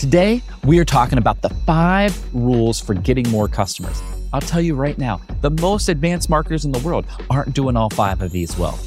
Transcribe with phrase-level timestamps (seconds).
[0.00, 4.02] Today, we are talking about the five rules for getting more customers.
[4.32, 7.90] I'll tell you right now, the most advanced marketers in the world aren't doing all
[7.90, 8.78] five of these well.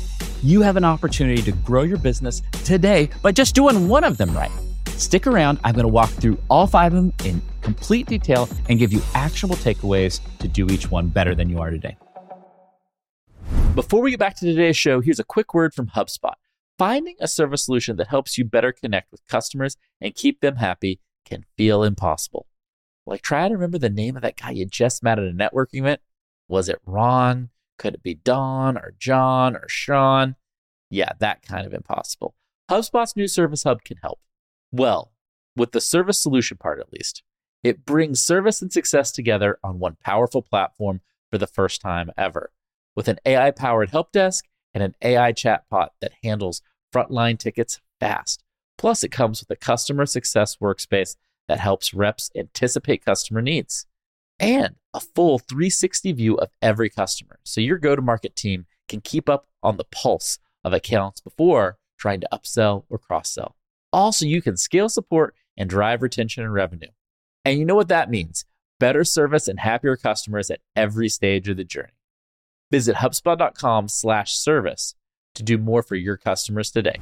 [0.41, 4.35] You have an opportunity to grow your business today by just doing one of them
[4.35, 4.49] right.
[4.87, 5.59] Stick around.
[5.63, 9.03] I'm going to walk through all five of them in complete detail and give you
[9.13, 11.95] actionable takeaways to do each one better than you are today.
[13.75, 16.33] Before we get back to today's show, here's a quick word from HubSpot.
[16.79, 20.99] Finding a service solution that helps you better connect with customers and keep them happy
[21.25, 22.47] can feel impossible.
[23.05, 25.79] Like, try to remember the name of that guy you just met at a networking
[25.79, 26.01] event.
[26.47, 27.49] Was it Ron?
[27.77, 30.35] Could it be Don or John or Sean?
[30.89, 32.35] Yeah, that kind of impossible.
[32.69, 34.19] HubSpot's new Service Hub can help.
[34.71, 35.11] Well,
[35.55, 37.23] with the service solution part at least.
[37.63, 41.01] It brings service and success together on one powerful platform
[41.31, 42.51] for the first time ever.
[42.95, 46.61] With an AI powered help desk and an AI chatbot that handles
[46.93, 48.42] frontline tickets fast.
[48.77, 51.15] Plus, it comes with a customer success workspace
[51.47, 53.85] that helps reps anticipate customer needs
[54.39, 57.39] and a full 360 view of every customer.
[57.43, 61.77] So your go to market team can keep up on the pulse of accounts before
[61.97, 63.55] trying to upsell or cross sell.
[63.91, 66.89] Also, you can scale support and drive retention and revenue.
[67.45, 68.45] And you know what that means
[68.79, 71.93] better service and happier customers at every stage of the journey.
[72.71, 74.95] Visit HubSpot.com slash service
[75.35, 76.97] to do more for your customers today.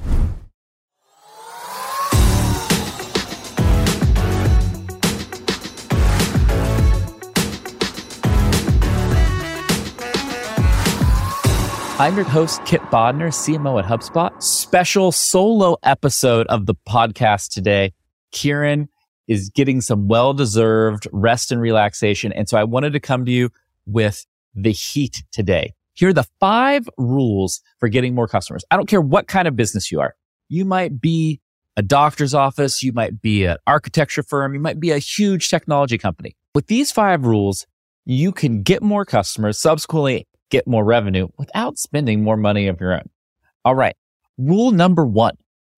[12.02, 14.42] I'm your host, Kipp Bodnar, CMO at HubSpot.
[14.42, 17.92] Special solo episode of the podcast today.
[18.32, 18.88] Kieran
[19.28, 22.32] is getting some well deserved rest and relaxation.
[22.32, 23.50] And so I wanted to come to you
[23.86, 25.74] with the heat today.
[25.92, 28.64] Here are the five rules for getting more customers.
[28.72, 30.16] I don't care what kind of business you are.
[30.48, 31.40] You might be
[31.76, 32.82] a doctor's office.
[32.82, 34.54] You might be an architecture firm.
[34.54, 36.34] You might be a huge technology company.
[36.52, 37.64] With these five rules,
[38.04, 42.92] you can get more customers, subsequently get more revenue without spending more money of your
[42.92, 43.08] own.
[43.64, 43.96] All right.
[44.36, 45.34] Rule number one,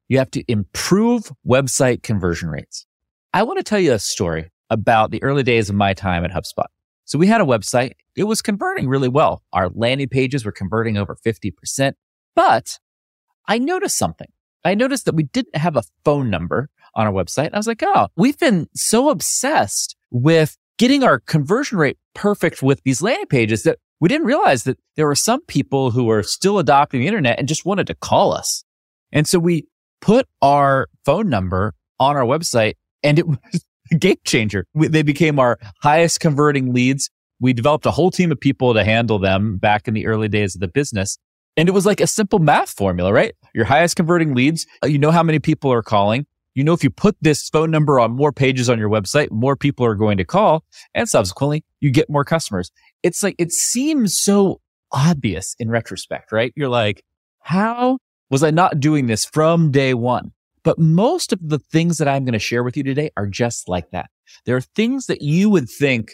[0.09, 2.84] you have to improve website conversion rates.
[3.32, 6.32] I want to tell you a story about the early days of my time at
[6.32, 6.66] HubSpot.
[7.04, 7.93] So we had a website.
[8.16, 9.43] It was converting really well.
[9.53, 11.93] Our landing pages were converting over 50%,
[12.34, 12.78] but
[13.47, 14.28] I noticed something.
[14.65, 17.50] I noticed that we didn't have a phone number on our website.
[17.53, 22.82] I was like, oh, we've been so obsessed with getting our conversion rate perfect with
[22.82, 26.59] these landing pages that we didn't realize that there were some people who were still
[26.59, 28.65] adopting the internet and just wanted to call us.
[29.12, 29.66] And so we
[30.00, 34.66] put our phone number on our website and it was a game changer.
[34.75, 37.10] We, they became our highest converting leads.
[37.41, 40.55] We developed a whole team of people to handle them back in the early days
[40.55, 41.19] of the business.
[41.56, 43.34] And it was like a simple math formula, right?
[43.55, 46.26] Your highest converting leads, uh, you know how many people are calling.
[46.54, 49.56] You know, if you put this phone number on more pages on your website, more
[49.56, 52.70] people are going to call and subsequently you get more customers
[53.04, 54.60] it's like, it seems so
[54.91, 56.53] obvious in retrospect, right?
[56.56, 57.04] You're like,
[57.41, 57.98] how
[58.31, 60.32] was I not doing this from day one?
[60.64, 63.69] But most of the things that I'm going to share with you today are just
[63.69, 64.09] like that.
[64.47, 66.12] There are things that you would think,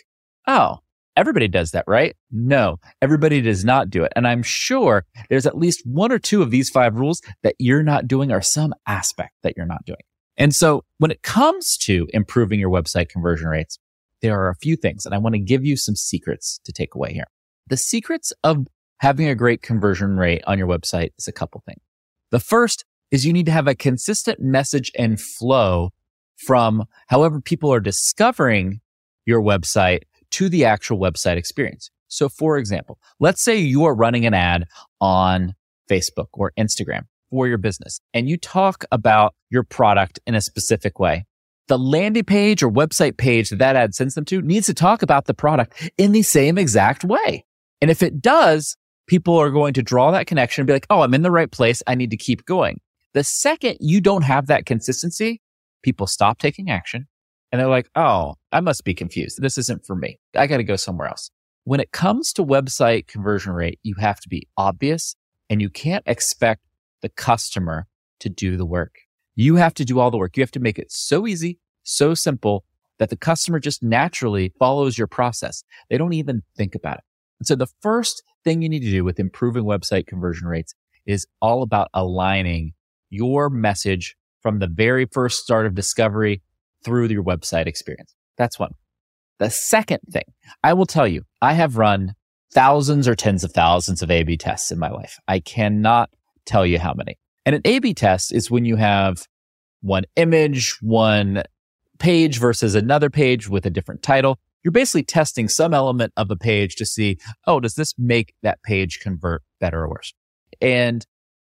[0.48, 0.78] oh,
[1.16, 2.16] everybody does that, right?
[2.32, 4.12] No, everybody does not do it.
[4.16, 7.84] And I'm sure there's at least one or two of these five rules that you're
[7.84, 10.00] not doing or some aspect that you're not doing.
[10.40, 13.78] And so when it comes to improving your website conversion rates,
[14.22, 16.94] there are a few things, and I want to give you some secrets to take
[16.94, 17.26] away here.
[17.68, 18.66] The secrets of
[18.98, 21.82] having a great conversion rate on your website is a couple things.
[22.30, 25.90] The first is you need to have a consistent message and flow
[26.36, 28.80] from however people are discovering
[29.26, 31.90] your website to the actual website experience.
[32.08, 34.68] So for example, let's say you are running an ad
[35.02, 35.54] on
[35.90, 40.98] Facebook or Instagram for your business and you talk about your product in a specific
[40.98, 41.24] way
[41.70, 45.02] the landing page or website page that that ad sends them to needs to talk
[45.02, 47.44] about the product in the same exact way.
[47.80, 48.76] And if it does,
[49.06, 51.50] people are going to draw that connection and be like, oh, I'm in the right
[51.50, 51.80] place.
[51.86, 52.80] I need to keep going.
[53.14, 55.40] The second you don't have that consistency,
[55.84, 57.06] people stop taking action
[57.52, 59.40] and they're like, oh, I must be confused.
[59.40, 60.18] This isn't for me.
[60.36, 61.30] I got to go somewhere else.
[61.62, 65.14] When it comes to website conversion rate, you have to be obvious
[65.48, 66.62] and you can't expect
[67.02, 67.86] the customer
[68.20, 68.94] to do the work.
[69.34, 70.36] You have to do all the work.
[70.36, 72.64] You have to make it so easy, so simple
[72.98, 75.64] that the customer just naturally follows your process.
[75.88, 77.04] They don't even think about it.
[77.38, 80.74] And so the first thing you need to do with improving website conversion rates
[81.06, 82.74] is all about aligning
[83.08, 86.42] your message from the very first start of discovery
[86.84, 88.14] through your website experience.
[88.36, 88.74] That's one.
[89.38, 90.24] The second thing
[90.62, 92.14] I will tell you, I have run
[92.52, 95.18] thousands or tens of thousands of A B tests in my life.
[95.26, 96.10] I cannot
[96.46, 97.18] tell you how many.
[97.46, 99.26] And an A B test is when you have
[99.80, 101.42] one image, one
[101.98, 104.38] page versus another page with a different title.
[104.62, 108.62] You're basically testing some element of a page to see, oh, does this make that
[108.62, 110.12] page convert better or worse?
[110.60, 111.06] And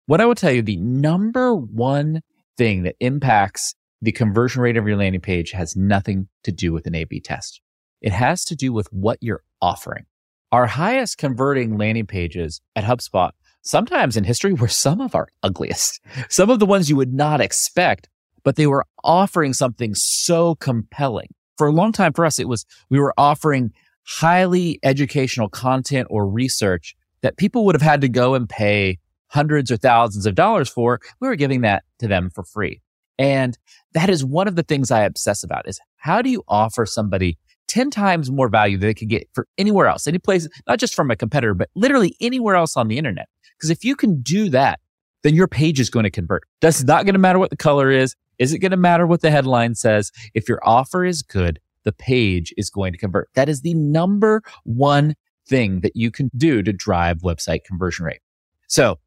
[0.07, 2.21] what I will tell you, the number one
[2.57, 6.87] thing that impacts the conversion rate of your landing page has nothing to do with
[6.87, 7.61] an A B test.
[8.01, 10.05] It has to do with what you're offering.
[10.53, 13.31] Our highest converting landing pages at HubSpot
[13.63, 17.41] sometimes in history were some of our ugliest, some of the ones you would not
[17.41, 18.09] expect,
[18.45, 21.29] but they were offering something so compelling.
[21.57, 23.73] For a long time for us, it was we were offering
[24.07, 29.71] highly educational content or research that people would have had to go and pay hundreds
[29.71, 31.01] or thousands of dollars for.
[31.21, 32.81] We were giving that to them for free.
[33.19, 33.59] And
[33.93, 37.37] that is one of the things I obsess about is how do you offer somebody
[37.67, 40.95] 10 times more value than they could get for anywhere else, any place, not just
[40.95, 43.29] from a competitor, but literally anywhere else on the internet.
[43.59, 44.81] Because if you can do that,
[45.23, 46.45] then your page is going to convert.
[46.61, 48.15] That's not going to matter what the color is.
[48.39, 50.13] Is it going to matter what the headline says?
[50.35, 53.29] If your offer is good, the page is going to convert.
[53.35, 55.15] That is the number one
[55.49, 58.21] thing that you can do to drive website conversion rate.
[58.69, 58.99] So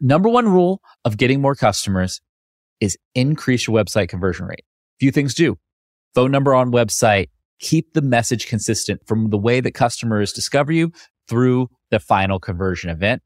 [0.00, 2.20] number one rule of getting more customers
[2.80, 4.64] is increase your website conversion rate.
[4.98, 5.58] Few things do.
[6.14, 7.28] Phone number on website,
[7.58, 10.92] keep the message consistent from the way that customers discover you
[11.28, 13.22] through the final conversion event.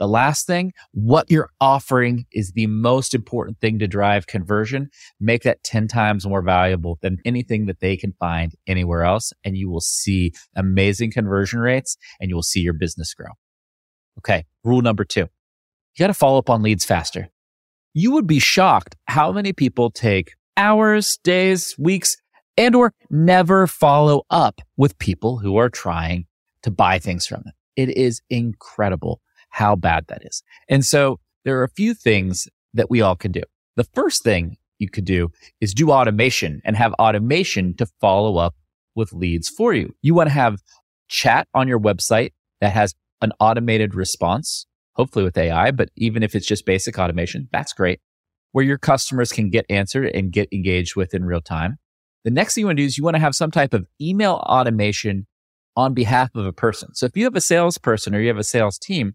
[0.00, 4.88] The last thing, what you're offering is the most important thing to drive conversion.
[5.20, 9.30] Make that 10 times more valuable than anything that they can find anywhere else.
[9.44, 13.28] And you will see amazing conversion rates and you will see your business grow.
[14.18, 14.46] Okay.
[14.64, 17.28] Rule number two, you got to follow up on leads faster.
[17.92, 22.16] You would be shocked how many people take hours, days, weeks,
[22.56, 26.24] and or never follow up with people who are trying
[26.62, 27.52] to buy things from them.
[27.76, 29.20] It is incredible
[29.50, 30.42] how bad that is.
[30.68, 33.42] And so there are a few things that we all can do.
[33.76, 35.28] The first thing you could do
[35.60, 38.54] is do automation and have automation to follow up
[38.94, 39.94] with leads for you.
[40.02, 40.60] You want to have
[41.08, 46.34] chat on your website that has an automated response, hopefully with AI, but even if
[46.34, 48.00] it's just basic automation, that's great,
[48.52, 51.76] where your customers can get answered and get engaged with in real time.
[52.24, 53.86] The next thing you want to do is you want to have some type of
[54.00, 55.26] email automation
[55.76, 56.94] on behalf of a person.
[56.94, 59.14] So if you have a salesperson or you have a sales team,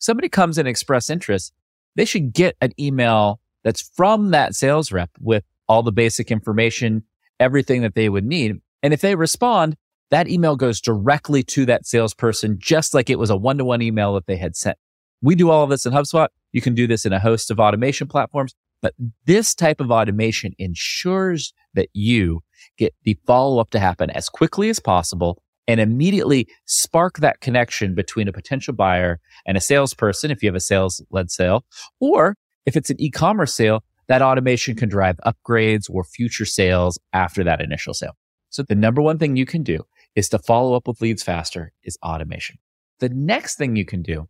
[0.00, 1.52] somebody comes and express interest,
[1.94, 7.04] they should get an email that's from that sales rep with all the basic information,
[7.38, 8.56] everything that they would need.
[8.82, 9.76] And if they respond,
[10.10, 13.82] that email goes directly to that salesperson, just like it was a one to one
[13.82, 14.76] email that they had sent.
[15.22, 16.28] We do all of this in HubSpot.
[16.52, 18.54] You can do this in a host of automation platforms.
[18.82, 18.94] But
[19.26, 22.40] this type of automation ensures that you
[22.78, 27.94] get the follow up to happen as quickly as possible and immediately spark that connection
[27.94, 31.64] between a potential buyer and a salesperson if you have a sales led sale.
[32.00, 32.34] Or
[32.66, 37.60] if it's an e-commerce sale, that automation can drive upgrades or future sales after that
[37.60, 38.16] initial sale.
[38.48, 39.84] So the number one thing you can do
[40.16, 42.58] is to follow up with leads faster is automation.
[42.98, 44.28] The next thing you can do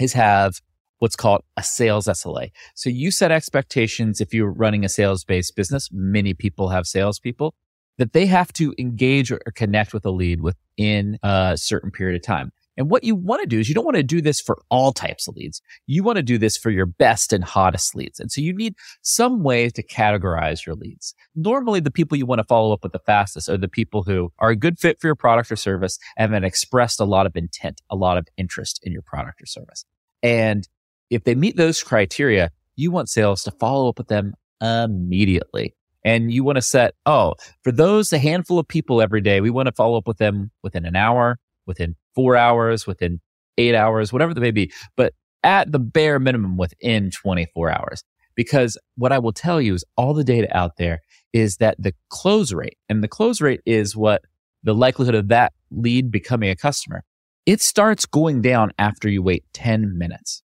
[0.00, 0.60] is have
[0.98, 2.50] what's called a sales SLA.
[2.74, 5.88] So you set expectations if you're running a sales based business.
[5.92, 7.54] Many people have salespeople
[8.02, 12.26] that they have to engage or connect with a lead within a certain period of
[12.26, 12.50] time.
[12.76, 14.92] And what you want to do is you don't want to do this for all
[14.92, 15.62] types of leads.
[15.86, 18.18] You want to do this for your best and hottest leads.
[18.18, 21.14] And so you need some way to categorize your leads.
[21.36, 24.32] Normally, the people you want to follow up with the fastest are the people who
[24.40, 27.36] are a good fit for your product or service and have expressed a lot of
[27.36, 29.84] intent, a lot of interest in your product or service.
[30.24, 30.66] And
[31.08, 35.76] if they meet those criteria, you want sales to follow up with them immediately.
[36.04, 39.50] And you want to set, oh, for those, a handful of people every day, we
[39.50, 43.20] want to follow up with them within an hour, within four hours, within
[43.58, 48.02] eight hours, whatever they may be, but at the bare minimum within 24 hours.
[48.34, 51.00] Because what I will tell you is all the data out there
[51.32, 54.22] is that the close rate, and the close rate is what
[54.62, 57.04] the likelihood of that lead becoming a customer,
[57.46, 60.42] it starts going down after you wait 10 minutes.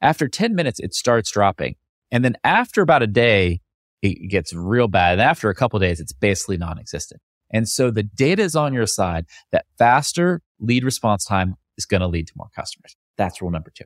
[0.00, 1.74] After 10 minutes, it starts dropping.
[2.10, 3.60] And then after about a day,
[4.02, 5.12] it gets real bad.
[5.12, 7.20] And after a couple days, it's basically non-existent.
[7.50, 12.00] And so the data is on your side that faster lead response time is going
[12.00, 12.96] to lead to more customers.
[13.16, 13.84] That's rule number two.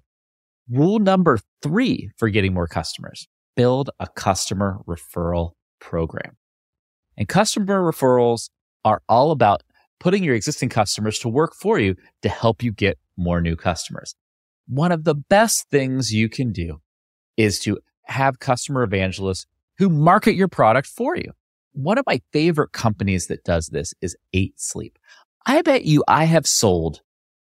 [0.70, 6.36] Rule number three for getting more customers, build a customer referral program.
[7.16, 8.50] And customer referrals
[8.84, 9.62] are all about
[10.00, 14.14] putting your existing customers to work for you to help you get more new customers
[14.66, 16.80] one of the best things you can do
[17.36, 19.46] is to have customer evangelists
[19.78, 21.32] who market your product for you.
[21.72, 24.98] One of my favorite companies that does this is 8 Sleep.
[25.46, 27.00] I bet you I have sold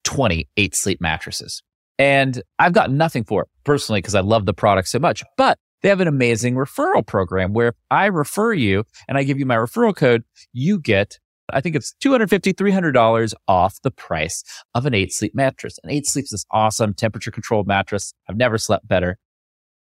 [0.03, 1.63] 20 8 Sleep mattresses
[1.97, 5.23] and I've got nothing for it personally because I love the product so much.
[5.37, 9.39] But they have an amazing referral program where if I refer you and I give
[9.39, 10.23] you my referral code,
[10.53, 11.19] you get
[11.53, 15.77] I think it's $250, $300 off the price of an eight sleep mattress.
[15.83, 18.13] An eight sleeps is this awesome temperature controlled mattress.
[18.29, 19.17] I've never slept better.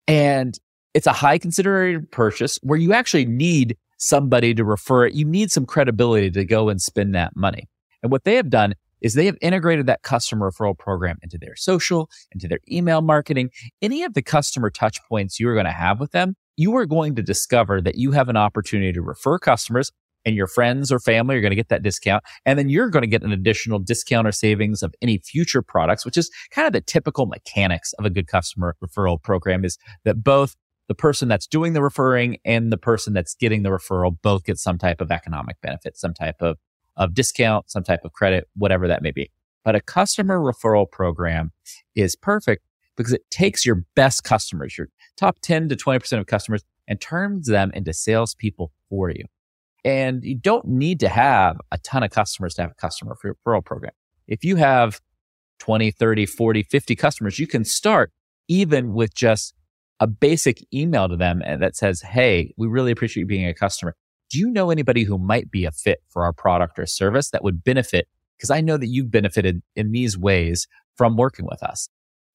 [0.06, 0.58] And
[0.94, 5.14] it's a high considered purchase where you actually need somebody to refer it.
[5.14, 7.68] You need some credibility to go and spend that money.
[8.02, 11.56] And what they have done is they have integrated that customer referral program into their
[11.56, 13.50] social, into their email marketing,
[13.82, 16.36] any of the customer touch points you are going to have with them.
[16.56, 19.90] You are going to discover that you have an opportunity to refer customers
[20.24, 22.24] and your friends or family are going to get that discount.
[22.46, 26.04] And then you're going to get an additional discount or savings of any future products,
[26.04, 30.22] which is kind of the typical mechanics of a good customer referral program is that
[30.24, 30.56] both
[30.88, 34.58] the person that's doing the referring and the person that's getting the referral both get
[34.58, 36.58] some type of economic benefit, some type of,
[36.96, 39.30] of discount, some type of credit, whatever that may be.
[39.64, 41.52] But a customer referral program
[41.94, 42.64] is perfect
[42.96, 47.48] because it takes your best customers, your top 10 to 20% of customers and turns
[47.48, 49.24] them into salespeople for you.
[49.84, 53.64] And you don't need to have a ton of customers to have a customer referral
[53.64, 53.92] program.
[54.26, 55.00] If you have
[55.58, 58.12] 20, 30, 40, 50 customers, you can start
[58.48, 59.54] even with just
[60.04, 63.54] a basic email to them eh, that says, Hey, we really appreciate you being a
[63.54, 63.96] customer.
[64.28, 67.42] Do you know anybody who might be a fit for our product or service that
[67.42, 68.06] would benefit?
[68.36, 71.88] Because I know that you've benefited in these ways from working with us.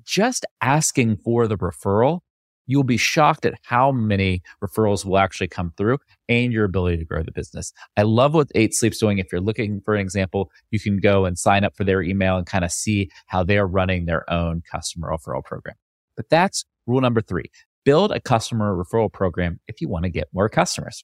[0.03, 2.21] Just asking for the referral,
[2.65, 7.05] you'll be shocked at how many referrals will actually come through and your ability to
[7.05, 7.71] grow the business.
[7.97, 9.19] I love what Eight Sleep's doing.
[9.19, 12.35] If you're looking for an example, you can go and sign up for their email
[12.35, 15.75] and kind of see how they're running their own customer referral program.
[16.19, 17.51] But that's Rule number three,
[17.85, 21.03] build a customer referral program if you want to get more customers.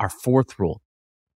[0.00, 0.82] Our fourth rule,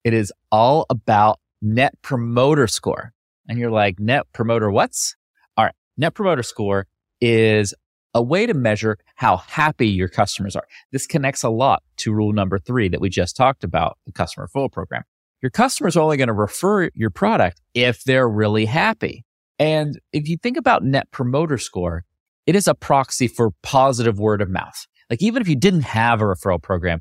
[0.05, 3.13] it is all about net promoter score.
[3.47, 5.17] And you're like, net promoter what's?
[5.59, 5.75] All right.
[5.99, 6.87] Net promoter score
[7.21, 7.75] is
[8.15, 10.67] a way to measure how happy your customers are.
[10.93, 14.49] This connects a lot to rule number three that we just talked about, the customer
[14.49, 15.03] referral program.
[15.43, 19.27] Your customers are only going to refer your product if they're really happy.
[19.59, 22.07] And if you think about net promoter score,
[22.47, 24.87] it is a proxy for positive word of mouth.
[25.11, 27.01] Like even if you didn't have a referral program,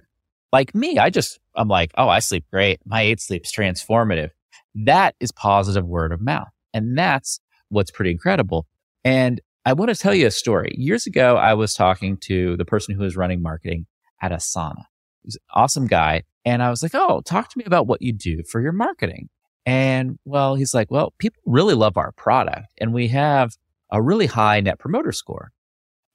[0.52, 2.80] like me, I just, I'm like, oh, I sleep great.
[2.86, 4.30] My eight sleep's transformative.
[4.76, 6.50] That is positive word of mouth.
[6.74, 8.68] And that's what's pretty incredible.
[9.04, 10.74] And I want to tell you a story.
[10.78, 13.86] Years ago, I was talking to the person who was running marketing
[14.22, 14.84] at Asana.
[15.24, 16.24] He's an awesome guy.
[16.46, 19.30] And I was like, oh, talk to me about what you do for your marketing.
[19.66, 23.56] And well, he's like, well, people really love our product and we have
[23.94, 25.52] a really high net promoter score.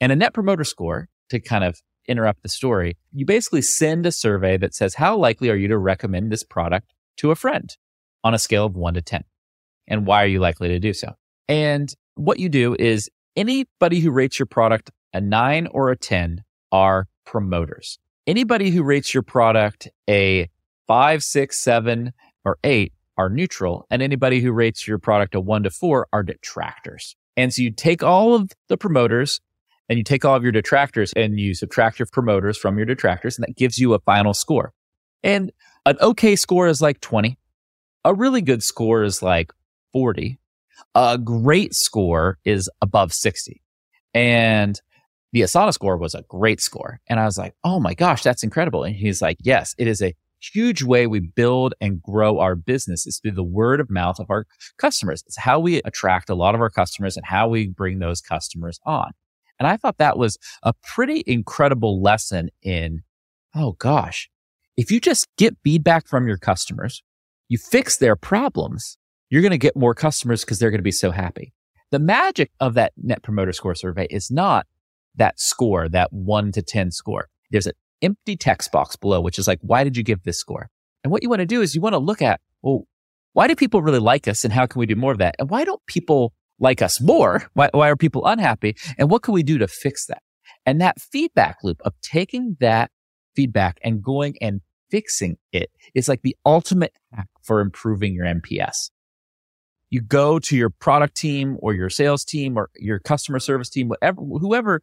[0.01, 4.13] And a net promoter score, to kind of interrupt the story, you basically send a
[4.13, 7.77] survey that says, how likely are you to recommend this product to a friend
[8.25, 9.25] on a scale of one to 10?
[9.87, 11.15] And why are you likely to do so?
[11.49, 16.45] And what you do is anybody who rates your product a nine or a 10
[16.73, 17.99] are promoters.
[18.27, 20.51] Anybody who rates your product a
[20.87, 22.13] five, six, seven,
[22.45, 23.87] or eight are neutral.
[23.91, 27.17] And anybody who rates your product a one to four are detractors.
[27.39, 29.41] And so you take all of the promoters
[29.89, 33.39] and you take all of your detractors and you subtract your promoters from your detractors,
[33.39, 34.73] and that gives you a final score.
[35.23, 35.53] And
[35.87, 37.39] an okay score is like 20.
[38.05, 39.53] A really good score is like
[39.93, 40.41] 40.
[40.97, 43.63] A great score is above 60.
[44.13, 44.81] And
[45.33, 47.01] the Asana score was a great score.
[47.09, 48.83] And I was like, oh my gosh, that's incredible.
[48.83, 53.07] And he's like, yes, it is a huge way we build and grow our business
[53.07, 55.23] is through the word of mouth of our customers.
[55.27, 58.79] It's how we attract a lot of our customers and how we bring those customers
[58.85, 59.13] on.
[59.59, 63.03] And I thought that was a pretty incredible lesson in,
[63.55, 64.31] oh gosh,
[64.77, 67.03] if you just get feedback from your customers,
[67.49, 68.97] you fix their problems,
[69.31, 71.53] you're going to get more customers because they're going to be so happy.
[71.91, 74.67] The magic of that net promoter score survey is not
[75.17, 77.29] that score, that one to 10 score.
[77.51, 80.71] There's a empty text box below, which is like, why did you give this score?
[81.05, 82.87] And what you want to do is you want to look at, well,
[83.33, 85.37] why do people really like us and how can we do more of that?
[85.39, 87.49] And why don't people like us more?
[87.55, 88.77] Why, why are people unhappy?
[88.99, 90.23] And what can we do to fix that?
[90.67, 92.91] And that feedback loop of taking that
[93.35, 98.91] feedback and going and fixing it is like the ultimate hack for improving your NPS.
[99.91, 103.89] You go to your product team or your sales team or your customer service team,
[103.89, 104.81] whatever, whoever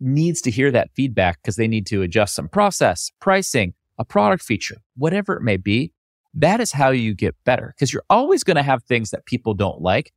[0.00, 4.42] needs to hear that feedback because they need to adjust some process, pricing, a product
[4.42, 5.92] feature, whatever it may be.
[6.34, 9.54] That is how you get better because you're always going to have things that people
[9.54, 10.12] don't like.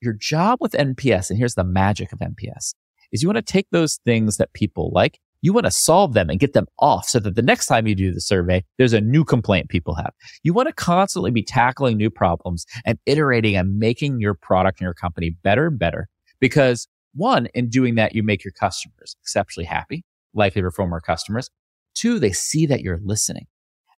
[0.00, 2.74] Your job with NPS, and here's the magic of NPS,
[3.12, 6.30] is you want to take those things that people like, you want to solve them
[6.30, 9.00] and get them off so that the next time you do the survey, there's a
[9.00, 10.12] new complaint people have.
[10.42, 14.86] You want to constantly be tackling new problems and iterating and making your product and
[14.86, 16.08] your company better and better
[16.40, 20.04] because one, in doing that, you make your customers exceptionally happy.
[20.34, 21.50] likely more customers.
[21.94, 23.46] Two, they see that you're listening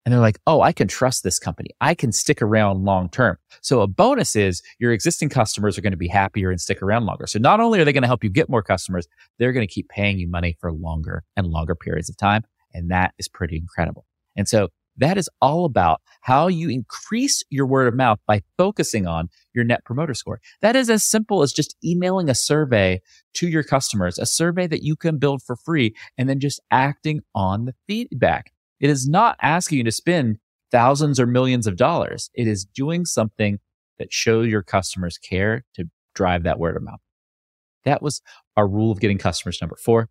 [0.07, 1.71] and they're like, oh, I can trust this company.
[1.81, 3.39] I can stick around long term.
[3.61, 7.07] So a bonus is your existing customers are going to be happier and stick around
[7.07, 7.27] longer.
[7.27, 9.09] So not only are they going to help you get more customers,
[9.39, 12.45] they're going to keep paying you money for longer and longer periods of time.
[12.73, 14.07] And that is pretty incredible.
[14.37, 19.07] And so that is all about how you increase your word of mouth by focusing
[19.07, 20.41] on your net promoter score.
[20.63, 23.01] That is as simple as just emailing a survey
[23.35, 27.21] to your customers, a survey that you can build for free and then just acting
[27.35, 28.53] on the feedback.
[28.81, 30.39] It is not asking you to spend
[30.71, 32.31] thousands or millions of dollars.
[32.35, 33.59] It is doing something
[33.99, 35.85] that shows your customers care to
[36.15, 37.01] drive that word of mouth.
[37.85, 38.21] That was
[38.57, 40.09] our rule of getting customers number four.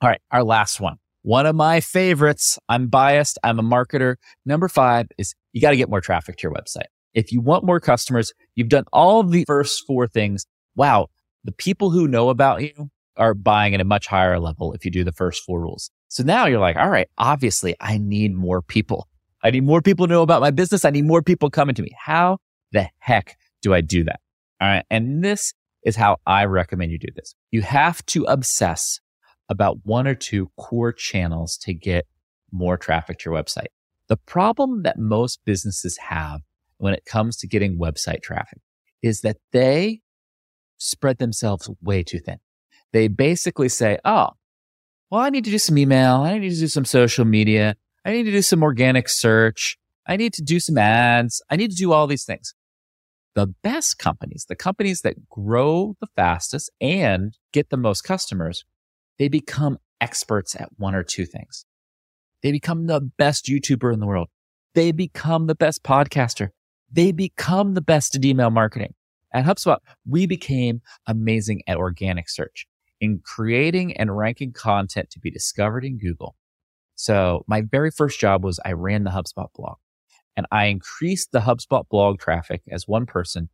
[0.00, 0.20] All right.
[0.30, 0.96] Our last one.
[1.22, 2.58] One of my favorites.
[2.68, 3.38] I'm biased.
[3.44, 4.16] I'm a marketer.
[4.44, 6.86] Number five is you got to get more traffic to your website.
[7.14, 10.46] If you want more customers, you've done all the first four things.
[10.74, 11.08] Wow.
[11.44, 14.90] The people who know about you are buying at a much higher level if you
[14.90, 15.90] do the first four rules.
[16.08, 19.08] So now you're like, all right, obviously I need more people.
[19.42, 20.84] I need more people to know about my business.
[20.84, 21.90] I need more people coming to me.
[21.98, 22.38] How
[22.72, 24.20] the heck do I do that?
[24.60, 24.84] All right.
[24.90, 25.52] And this
[25.84, 27.34] is how I recommend you do this.
[27.50, 29.00] You have to obsess
[29.52, 32.06] about one or two core channels to get
[32.50, 33.66] more traffic to your website.
[34.08, 36.40] The problem that most businesses have
[36.78, 38.58] when it comes to getting website traffic
[39.02, 40.00] is that they
[40.78, 42.38] spread themselves way too thin.
[42.92, 44.30] They basically say, Oh,
[45.10, 46.22] well, I need to do some email.
[46.22, 47.76] I need to do some social media.
[48.04, 49.76] I need to do some organic search.
[50.06, 51.42] I need to do some ads.
[51.50, 52.54] I need to do all these things.
[53.34, 58.64] The best companies, the companies that grow the fastest and get the most customers,
[59.18, 61.64] they become experts at one or two things.
[62.42, 64.28] They become the best YouTuber in the world.
[64.74, 66.48] They become the best podcaster.
[66.90, 68.94] They become the best at email marketing.
[69.32, 72.66] At HubSpot, we became amazing at organic search
[73.00, 76.36] in creating and ranking content to be discovered in Google.
[76.94, 79.76] So my very first job was I ran the HubSpot blog
[80.36, 83.48] and I increased the HubSpot blog traffic as one person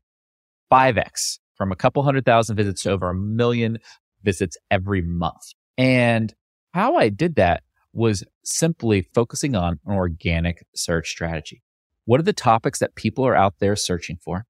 [0.73, 3.79] 5x from a couple hundred thousand visits to over a million
[4.23, 5.53] visits every month.
[5.77, 6.35] And
[6.73, 11.63] how I did that was simply focusing on an organic search strategy.
[12.05, 14.45] What are the topics that people are out there searching for?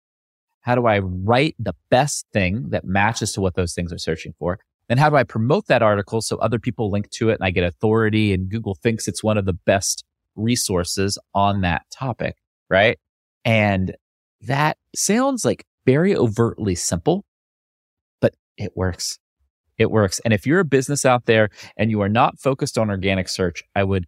[0.61, 4.35] How do I write the best thing that matches to what those things are searching
[4.38, 4.59] for?
[4.88, 7.50] Then how do I promote that article so other people link to it and I
[7.50, 10.04] get authority and Google thinks it's one of the best
[10.35, 12.37] resources on that topic,
[12.70, 12.98] right?
[13.44, 13.94] And
[14.42, 17.24] that sounds like very overtly simple,
[18.20, 19.18] but it works.
[19.79, 20.21] It works.
[20.21, 23.62] And if you're a business out there and you are not focused on organic search,
[23.75, 24.07] I would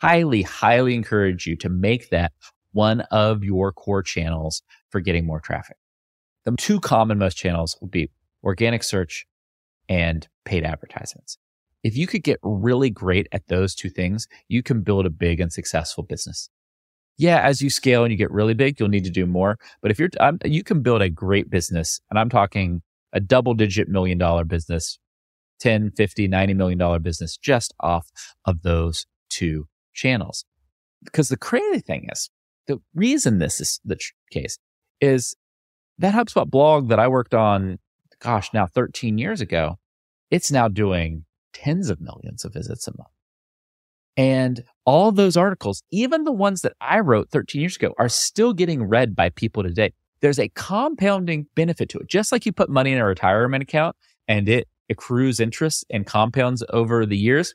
[0.00, 2.32] highly, highly encourage you to make that
[2.72, 5.76] one of your core channels for getting more traffic.
[6.44, 8.10] The two common most channels would be
[8.44, 9.26] organic search
[9.88, 11.38] and paid advertisements.
[11.82, 15.40] If you could get really great at those two things, you can build a big
[15.40, 16.50] and successful business.
[17.16, 19.58] Yeah, as you scale and you get really big, you'll need to do more.
[19.82, 23.54] But if you're, um, you can build a great business, and I'm talking a double
[23.54, 24.98] digit million dollar business,
[25.60, 28.08] 10, 50, 90 million dollar business just off
[28.44, 30.44] of those two channels.
[31.04, 32.30] Because the crazy thing is,
[32.66, 34.58] the reason this is the tr- case
[35.00, 35.34] is
[35.98, 37.78] that HubSpot blog that I worked on
[38.20, 39.78] gosh, now 13 years ago,
[40.30, 43.10] it's now doing tens of millions of visits a month.
[44.16, 48.52] And all those articles, even the ones that I wrote 13 years ago, are still
[48.52, 49.92] getting read by people today.
[50.20, 52.08] There's a compounding benefit to it.
[52.08, 56.64] Just like you put money in a retirement account and it accrues interest and compounds
[56.70, 57.54] over the years,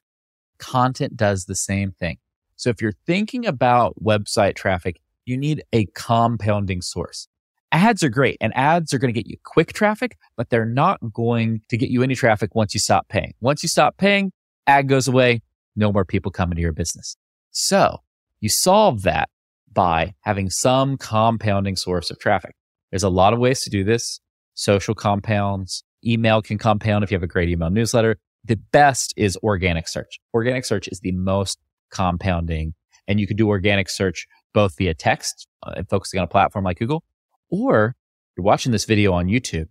[0.60, 2.18] content does the same thing.
[2.56, 7.28] So if you're thinking about website traffic, you need a compounding source
[7.74, 11.00] ads are great and ads are going to get you quick traffic, but they're not
[11.12, 13.34] going to get you any traffic once you stop paying.
[13.42, 14.32] Once you stop paying,
[14.68, 15.42] ad goes away,
[15.76, 17.18] no more people come into your business.
[17.52, 17.98] So
[18.40, 19.30] you solve that
[19.74, 22.56] by having some compounding source of traffic.
[22.92, 24.20] There's a lot of ways to do this.
[24.54, 28.18] Social compounds, email can compound if you have a great email newsletter.
[28.46, 30.20] The best is organic search.
[30.34, 31.60] Organic search is the most
[31.92, 32.74] compounding
[33.08, 36.80] and you can do organic search both via text uh, focusing on a platform like
[36.80, 37.04] Google
[37.50, 37.96] or
[38.36, 39.68] you're watching this video on YouTube.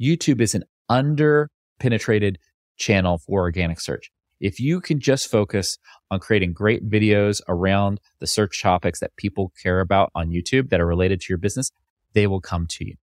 [0.00, 2.38] YouTube is an under penetrated
[2.76, 4.10] channel for organic search.
[4.42, 5.78] If you can just focus
[6.10, 10.80] on creating great videos around the search topics that people care about on YouTube that
[10.80, 11.70] are related to your business,
[12.12, 12.96] they will come to you.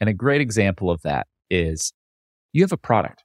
[0.00, 1.92] And a great example of that is
[2.52, 3.24] you have a product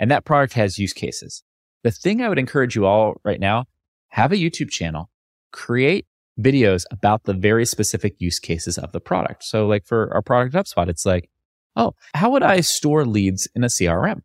[0.00, 1.44] and that product has use cases.
[1.84, 3.66] The thing I would encourage you all right now,
[4.08, 5.08] have a YouTube channel,
[5.52, 6.06] create
[6.40, 9.44] videos about the very specific use cases of the product.
[9.44, 11.30] So like for our product HubSpot, it's like,
[11.76, 14.22] oh, how would I store leads in a CRM?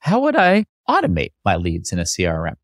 [0.00, 2.54] How would I automate my leads in a CRM?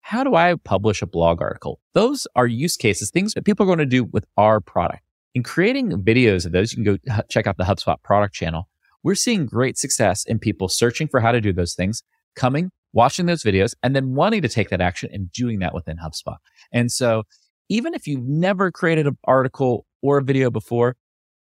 [0.00, 1.80] How do I publish a blog article?
[1.92, 5.02] Those are use cases, things that people are going to do with our product.
[5.34, 8.70] In creating videos of those, you can go uh, check out the HubSpot product channel.
[9.02, 12.02] We're seeing great success in people searching for how to do those things,
[12.34, 15.98] coming, watching those videos, and then wanting to take that action and doing that within
[15.98, 16.38] HubSpot.
[16.72, 17.24] And so
[17.68, 20.96] even if you've never created an article or a video before,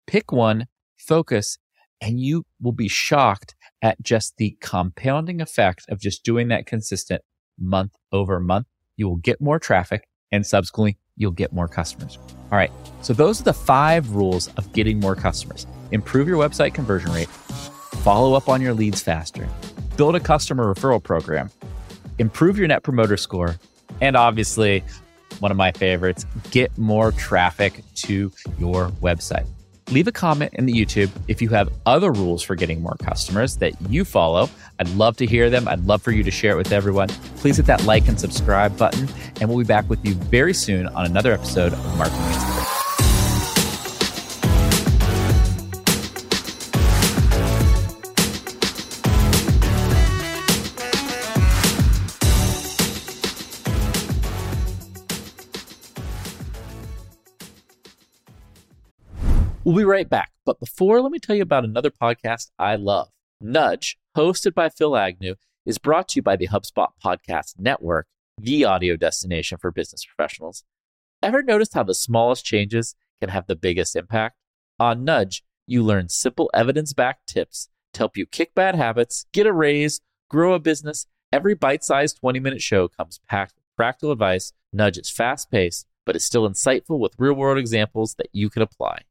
[0.07, 0.67] pick one,
[0.97, 1.57] focus,
[2.01, 7.21] and you will be shocked at just the compounding effect of just doing that consistent
[7.59, 8.67] month over month.
[8.97, 12.17] You will get more traffic and subsequently you'll get more customers.
[12.51, 12.71] All right.
[13.01, 15.65] So those are the five rules of getting more customers.
[15.91, 19.47] Improve your website conversion rate, follow up on your leads faster,
[19.97, 21.49] build a customer referral program,
[22.17, 23.57] improve your net promoter score,
[23.99, 24.83] and obviously,
[25.39, 29.47] one of my favorites, get more traffic to your website
[29.91, 33.57] leave a comment in the YouTube if you have other rules for getting more customers
[33.57, 34.49] that you follow.
[34.79, 35.67] I'd love to hear them.
[35.67, 37.09] I'd love for you to share it with everyone.
[37.37, 39.07] Please hit that like and subscribe button,
[39.39, 42.50] and we'll be back with you very soon on another episode of Marketing
[59.71, 60.33] We'll be right back.
[60.45, 63.07] But before, let me tell you about another podcast I love.
[63.39, 68.07] Nudge, hosted by Phil Agnew, is brought to you by the HubSpot Podcast Network,
[68.37, 70.65] the audio destination for business professionals.
[71.23, 74.35] Ever noticed how the smallest changes can have the biggest impact?
[74.77, 79.47] On Nudge, you learn simple evidence backed tips to help you kick bad habits, get
[79.47, 81.05] a raise, grow a business.
[81.31, 84.51] Every bite sized 20 minute show comes packed with practical advice.
[84.73, 88.61] Nudge is fast paced, but is still insightful with real world examples that you can
[88.61, 89.03] apply.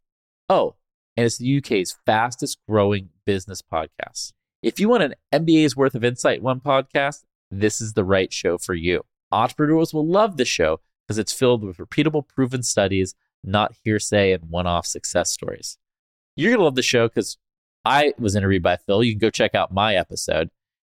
[0.51, 0.75] Oh,
[1.17, 4.33] and it's the UK's fastest growing business podcast.
[4.65, 8.59] If you want an MBA's worth of insight one podcast, this is the right show
[8.59, 9.05] for you.
[9.31, 14.51] Entrepreneurs will love the show because it's filled with repeatable, proven studies, not hearsay and
[14.51, 15.79] one off success stories.
[16.35, 17.39] You're going to love the show because
[17.85, 19.05] I was interviewed by Phil.
[19.05, 20.51] You can go check out my episode.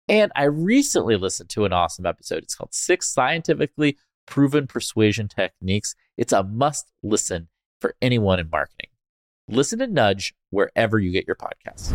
[0.07, 2.43] And I recently listened to an awesome episode.
[2.43, 5.93] It's called Six Scientifically Proven Persuasion Techniques.
[6.15, 7.49] It's a must listen
[7.81, 8.90] for anyone in marketing.
[9.51, 11.91] Listen to Nudge wherever you get your podcasts.